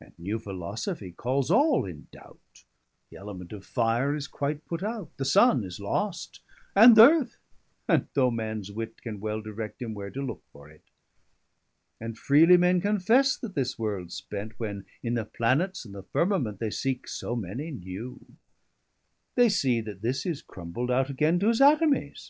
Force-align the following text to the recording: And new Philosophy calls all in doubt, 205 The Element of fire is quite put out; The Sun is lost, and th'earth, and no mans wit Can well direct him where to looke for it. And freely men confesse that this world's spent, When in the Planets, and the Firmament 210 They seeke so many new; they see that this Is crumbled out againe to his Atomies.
And 0.00 0.18
new 0.18 0.38
Philosophy 0.38 1.12
calls 1.12 1.50
all 1.50 1.84
in 1.84 2.06
doubt, 2.10 2.38
205 3.10 3.10
The 3.10 3.16
Element 3.18 3.52
of 3.52 3.66
fire 3.66 4.14
is 4.14 4.26
quite 4.26 4.64
put 4.64 4.82
out; 4.82 5.10
The 5.18 5.26
Sun 5.26 5.62
is 5.62 5.78
lost, 5.78 6.40
and 6.74 6.96
th'earth, 6.96 7.36
and 7.86 8.08
no 8.16 8.30
mans 8.30 8.72
wit 8.72 9.02
Can 9.02 9.20
well 9.20 9.42
direct 9.42 9.82
him 9.82 9.92
where 9.92 10.08
to 10.08 10.22
looke 10.22 10.42
for 10.54 10.70
it. 10.70 10.84
And 12.00 12.16
freely 12.16 12.56
men 12.56 12.80
confesse 12.80 13.36
that 13.36 13.54
this 13.54 13.78
world's 13.78 14.14
spent, 14.14 14.58
When 14.58 14.86
in 15.02 15.12
the 15.12 15.26
Planets, 15.26 15.84
and 15.84 15.94
the 15.94 16.02
Firmament 16.04 16.60
210 16.60 16.66
They 16.66 16.70
seeke 16.70 17.06
so 17.06 17.36
many 17.36 17.70
new; 17.70 18.24
they 19.34 19.50
see 19.50 19.82
that 19.82 20.00
this 20.00 20.24
Is 20.24 20.40
crumbled 20.40 20.90
out 20.90 21.10
againe 21.10 21.40
to 21.40 21.48
his 21.48 21.60
Atomies. 21.60 22.26